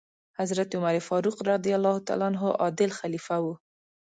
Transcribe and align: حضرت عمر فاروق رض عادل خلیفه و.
حضرت 0.37 0.69
عمر 0.75 0.95
فاروق 1.07 1.37
رض 1.49 1.65
عادل 2.61 2.89
خلیفه 2.99 3.37
و. 3.43 3.45